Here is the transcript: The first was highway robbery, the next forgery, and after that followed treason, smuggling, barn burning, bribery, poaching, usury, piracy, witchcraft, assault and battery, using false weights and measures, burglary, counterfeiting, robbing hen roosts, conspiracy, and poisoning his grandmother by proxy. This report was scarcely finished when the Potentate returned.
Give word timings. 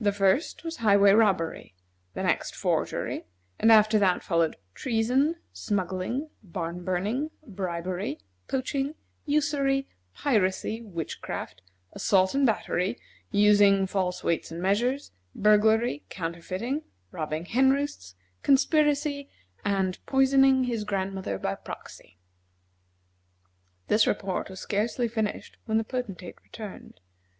The 0.00 0.10
first 0.10 0.64
was 0.64 0.78
highway 0.78 1.12
robbery, 1.12 1.76
the 2.14 2.24
next 2.24 2.56
forgery, 2.56 3.24
and 3.56 3.70
after 3.70 4.00
that 4.00 4.24
followed 4.24 4.56
treason, 4.74 5.36
smuggling, 5.52 6.28
barn 6.42 6.82
burning, 6.84 7.30
bribery, 7.46 8.18
poaching, 8.48 8.96
usury, 9.26 9.86
piracy, 10.12 10.82
witchcraft, 10.82 11.62
assault 11.92 12.34
and 12.34 12.44
battery, 12.44 12.98
using 13.30 13.86
false 13.86 14.24
weights 14.24 14.50
and 14.50 14.60
measures, 14.60 15.12
burglary, 15.36 16.02
counterfeiting, 16.08 16.82
robbing 17.12 17.44
hen 17.44 17.70
roosts, 17.70 18.16
conspiracy, 18.42 19.30
and 19.64 20.04
poisoning 20.04 20.64
his 20.64 20.82
grandmother 20.82 21.38
by 21.38 21.54
proxy. 21.54 22.18
This 23.86 24.04
report 24.04 24.50
was 24.50 24.58
scarcely 24.58 25.06
finished 25.06 25.58
when 25.64 25.78
the 25.78 25.84
Potentate 25.84 26.42
returned. 26.42 26.98